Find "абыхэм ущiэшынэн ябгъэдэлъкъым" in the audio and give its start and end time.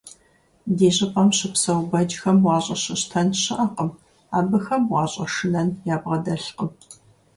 4.37-6.71